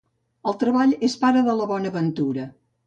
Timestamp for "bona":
1.75-1.95